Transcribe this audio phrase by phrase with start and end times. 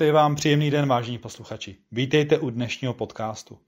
[0.00, 1.76] Přeji vám příjemný den, vážení posluchači.
[1.92, 3.58] Vítejte u dnešního podcastu.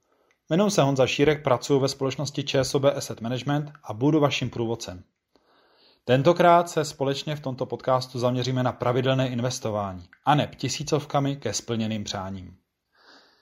[0.49, 5.03] Jmenuji se Honza Šírek, pracuji ve společnosti ČSOB Asset Management a budu vaším průvodcem.
[6.05, 12.03] Tentokrát se společně v tomto podcastu zaměříme na pravidelné investování a ne tisícovkami ke splněným
[12.03, 12.55] přáním.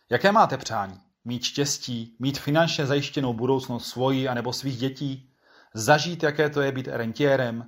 [0.09, 0.99] Jaké máte přání?
[1.25, 5.29] Mít štěstí, mít finančně zajištěnou budoucnost svojí anebo svých dětí,
[5.73, 7.65] zažít, jaké to je být rentiérem.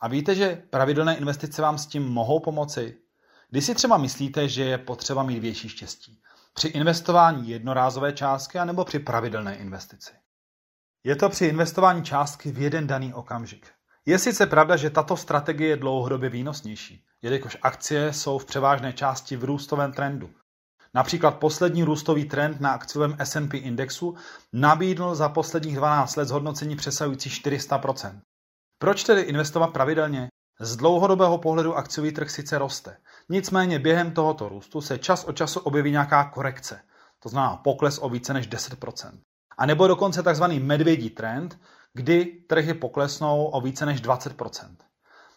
[0.00, 2.96] A víte, že pravidelné investice vám s tím mohou pomoci?
[3.50, 6.20] Když si třeba myslíte, že je potřeba mít větší štěstí?
[6.54, 10.12] Při investování jednorázové částky anebo při pravidelné investici?
[11.04, 13.66] Je to při investování částky v jeden daný okamžik.
[14.06, 19.36] Je sice pravda, že tato strategie je dlouhodobě výnosnější, jelikož akcie jsou v převážné části
[19.36, 20.30] v růstovém trendu.
[20.94, 24.14] Například poslední růstový trend na akciovém S&P indexu
[24.52, 28.20] nabídl za posledních 12 let zhodnocení přesahující 400%.
[28.78, 30.28] Proč tedy investovat pravidelně?
[30.60, 32.96] Z dlouhodobého pohledu akciový trh sice roste,
[33.30, 36.80] nicméně během tohoto růstu se čas od času objeví nějaká korekce,
[37.18, 39.10] to znamená pokles o více než 10%.
[39.58, 40.44] A nebo dokonce tzv.
[40.44, 41.58] medvědí trend,
[41.94, 44.76] kdy trhy poklesnou o více než 20%.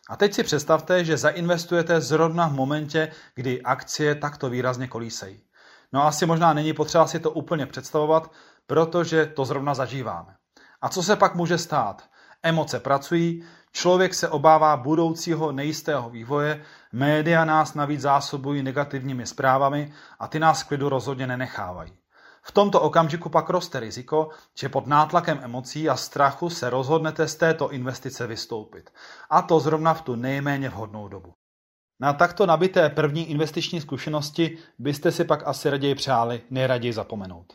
[0.10, 5.44] A teď si představte, že zainvestujete zrovna v momentě, kdy akcie takto výrazně kolísejí.
[5.94, 8.32] No asi možná není potřeba si to úplně představovat,
[8.68, 10.36] protože to zrovna zažíváme.
[10.82, 12.04] A co se pak může stát?
[12.44, 20.28] Emoce pracují, člověk se obává budoucího nejistého vývoje, média nás navíc zásobují negativními zprávami a
[20.28, 21.94] ty nás klidu rozhodně nenechávají.
[22.46, 27.36] V tomto okamžiku pak roste riziko, že pod nátlakem emocí a strachu se rozhodnete z
[27.36, 28.90] této investice vystoupit.
[29.30, 31.34] A to zrovna v tu nejméně vhodnou dobu.
[32.00, 37.54] Na takto nabité první investiční zkušenosti byste si pak asi raději přáli nejraději zapomenout.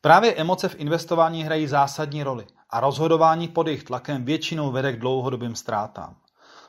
[0.00, 5.00] Právě emoce v investování hrají zásadní roli a rozhodování pod jejich tlakem většinou vede k
[5.00, 6.16] dlouhodobým ztrátám.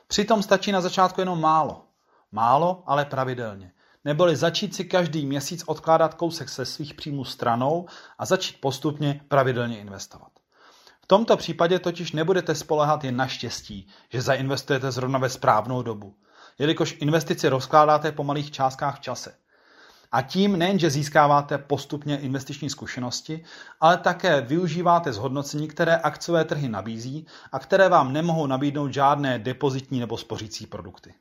[0.06, 1.84] Přitom stačí na začátku jenom málo.
[2.32, 3.72] Málo, ale pravidelně
[4.04, 7.86] neboli začít si každý měsíc odkládat kousek se svých příjmů stranou
[8.18, 10.28] a začít postupně pravidelně investovat.
[11.00, 16.14] V tomto případě totiž nebudete spolehat jen na štěstí, že zainvestujete zrovna ve správnou dobu,
[16.58, 19.34] jelikož investici rozkládáte po malých částkách v čase.
[20.12, 23.44] A tím nejenže získáváte postupně investiční zkušenosti,
[23.80, 30.00] ale také využíváte zhodnocení, které akciové trhy nabízí a které vám nemohou nabídnout žádné depozitní
[30.00, 31.14] nebo spořící produkty.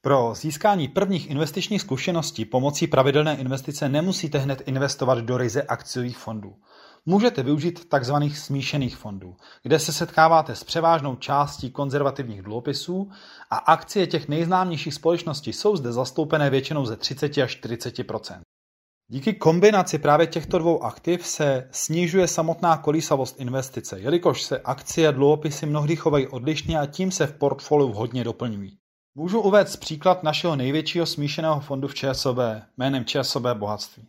[0.00, 6.56] Pro získání prvních investičních zkušeností pomocí pravidelné investice nemusíte hned investovat do ryze akciových fondů.
[7.08, 8.14] Můžete využít tzv.
[8.34, 13.10] smíšených fondů, kde se setkáváte s převážnou částí konzervativních dluhopisů
[13.50, 18.40] a akcie těch nejznámějších společností jsou zde zastoupené většinou ze 30 až 40%
[19.08, 25.10] Díky kombinaci právě těchto dvou aktiv se snižuje samotná kolísavost investice, jelikož se akcie a
[25.10, 28.78] dluhopisy mnohdy chovají odlišně a tím se v portfoliu hodně doplňují.
[29.14, 32.38] Můžu uvést příklad našeho největšího smíšeného fondu v ČSOB
[32.76, 34.08] jménem ČSOB Bohatství.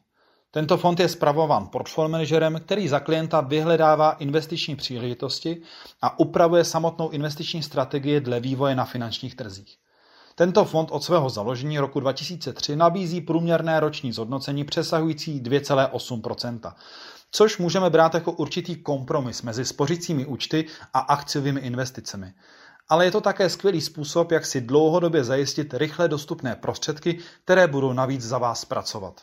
[0.51, 5.61] Tento fond je spravován portfolio manažerem, který za klienta vyhledává investiční příležitosti
[6.01, 9.77] a upravuje samotnou investiční strategii dle vývoje na finančních trzích.
[10.35, 16.73] Tento fond od svého založení roku 2003 nabízí průměrné roční zhodnocení přesahující 2,8%,
[17.31, 22.33] což můžeme brát jako určitý kompromis mezi spořícími účty a akciovými investicemi
[22.89, 27.93] ale je to také skvělý způsob, jak si dlouhodobě zajistit rychle dostupné prostředky, které budou
[27.93, 29.21] navíc za vás pracovat.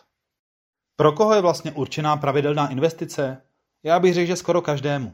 [0.97, 3.43] Pro koho je vlastně určená pravidelná investice?
[3.83, 5.13] Já bych řekl, že skoro každému.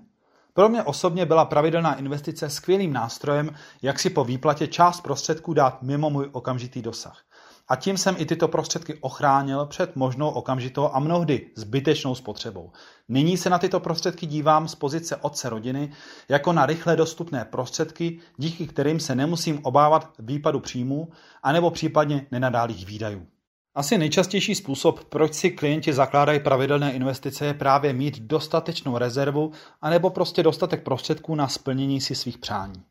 [0.54, 5.82] Pro mě osobně byla pravidelná investice skvělým nástrojem, jak si po výplatě část prostředků dát
[5.82, 7.22] mimo můj okamžitý dosah.
[7.68, 12.72] A tím jsem i tyto prostředky ochránil před možnou okamžitou a mnohdy zbytečnou spotřebou.
[13.08, 15.92] Nyní se na tyto prostředky dívám z pozice otce rodiny
[16.28, 21.08] jako na rychle dostupné prostředky, díky kterým se nemusím obávat výpadu příjmů
[21.42, 23.26] anebo případně nenadálých výdajů.
[23.74, 30.10] Asi nejčastější způsob, proč si klienti zakládají pravidelné investice, je právě mít dostatečnou rezervu anebo
[30.10, 32.82] prostě dostatek prostředků na splnění si svých přání.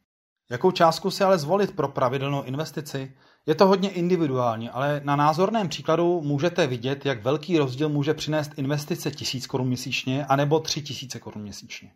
[0.52, 3.14] Jakou částku si ale zvolit pro pravidelnou investici?
[3.46, 8.52] Je to hodně individuální, ale na názorném příkladu můžete vidět, jak velký rozdíl může přinést
[8.58, 11.92] investice 1000 korun měsíčně anebo 3000 korun měsíčně.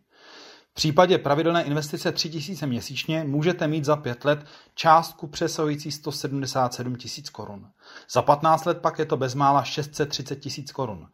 [0.73, 7.29] V případě pravidelné investice 3000 měsíčně můžete mít za 5 let částku přesahující 177 tisíc
[7.29, 7.69] korun.
[8.11, 11.07] Za 15 let pak je to bezmála 630 tisíc korun,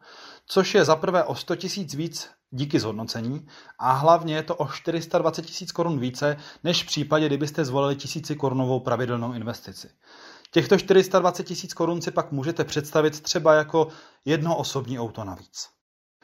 [0.46, 3.46] což je za prvé o 100 tisíc víc díky zhodnocení
[3.78, 8.36] a hlavně je to o 420 tisíc korun více, než v případě, kdybyste zvolili tisíci
[8.36, 9.90] korunovou pravidelnou investici.
[10.50, 13.88] Těchto 420 tisíc korun si pak můžete představit třeba jako
[14.24, 15.79] jedno osobní auto navíc.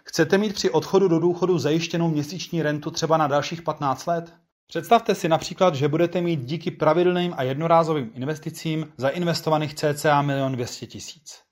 [0.09, 4.33] Chcete mít při odchodu do důchodu zajištěnou měsíční rentu třeba na dalších 15 let?
[4.67, 10.87] Představte si například, že budete mít díky pravidelným a jednorázovým investicím zainvestovaných cca 1 200
[10.87, 11.46] tisíc.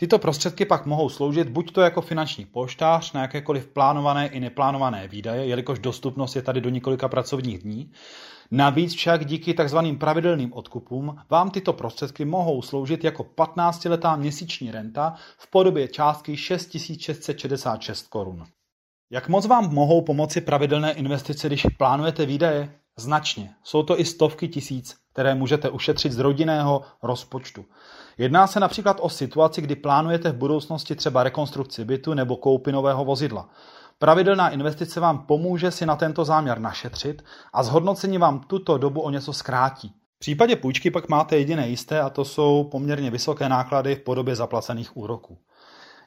[0.00, 5.08] Tyto prostředky pak mohou sloužit buď to jako finanční poštář na jakékoliv plánované i neplánované
[5.08, 7.92] výdaje, jelikož dostupnost je tady do několika pracovních dní.
[8.50, 9.78] Navíc však díky tzv.
[10.00, 18.08] pravidelným odkupům vám tyto prostředky mohou sloužit jako 15-letá měsíční renta v podobě částky 6666
[18.08, 18.44] korun.
[19.10, 22.74] Jak moc vám mohou pomoci pravidelné investice, když plánujete výdaje?
[22.98, 23.54] Značně.
[23.62, 27.64] Jsou to i stovky tisíc, které můžete ušetřit z rodinného rozpočtu.
[28.18, 33.04] Jedná se například o situaci, kdy plánujete v budoucnosti třeba rekonstrukci bytu nebo koupy nového
[33.04, 33.48] vozidla.
[33.98, 39.10] Pravidelná investice vám pomůže si na tento záměr našetřit a zhodnocení vám tuto dobu o
[39.10, 39.92] něco zkrátí.
[40.16, 44.36] V případě půjčky pak máte jediné jisté a to jsou poměrně vysoké náklady v podobě
[44.36, 45.38] zaplacených úroků.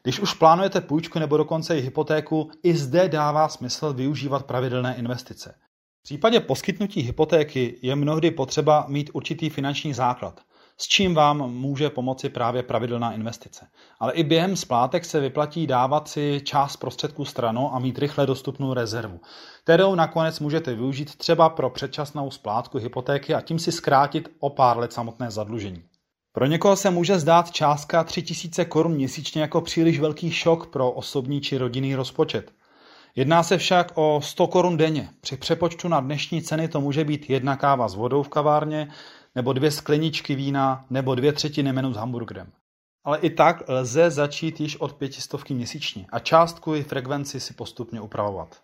[0.04, 5.56] Když už plánujete půjčku nebo dokonce i hypotéku, i zde dává smysl využívat pravidelné investice.
[6.02, 10.42] V případě poskytnutí hypotéky je mnohdy potřeba mít určitý finanční základ,
[10.78, 13.68] s čím vám může pomoci právě pravidelná investice.
[14.00, 18.74] Ale i během splátek se vyplatí dávat si část prostředků stranou a mít rychle dostupnou
[18.74, 19.20] rezervu,
[19.64, 24.78] kterou nakonec můžete využít třeba pro předčasnou splátku hypotéky a tím si zkrátit o pár
[24.78, 25.84] let samotné zadlužení.
[26.32, 31.42] Pro někoho se může zdát částka 3000 korun měsíčně jako příliš velký šok pro osobní
[31.42, 32.52] či rodinný rozpočet.
[33.16, 35.10] Jedná se však o 100 korun denně.
[35.22, 38.92] Při přepočtu na dnešní ceny to může být jedna káva s vodou v kavárně,
[39.36, 42.52] nebo dvě skleničky vína, nebo dvě třetiny menu s hamburgerem.
[43.04, 48.02] Ale i tak lze začít již od pětistovky měsíčně a částku i frekvenci si postupně
[48.02, 48.62] upravovat.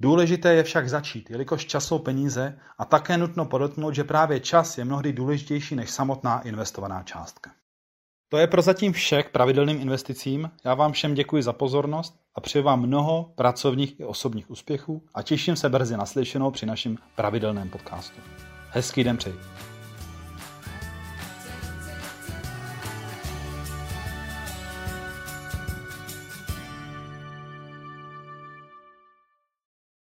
[0.00, 4.78] Důležité je však začít, jelikož čas jsou peníze a také nutno podotknout, že právě čas
[4.78, 7.50] je mnohdy důležitější než samotná investovaná částka.
[8.28, 10.50] To je prozatím vše k pravidelným investicím.
[10.64, 15.22] Já vám všem děkuji za pozornost a přeji vám mnoho pracovních i osobních úspěchů a
[15.22, 18.20] těším se brzy naslyšenou při našem pravidelném podcastu.
[18.70, 19.36] Hezký den přeji.